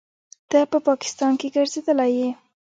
ته 0.49 0.59
په 0.71 0.77
پاکستان 0.87 1.31
کښې 1.39 1.47
ګرځېدلى 1.55 2.07
يې. 2.17 2.29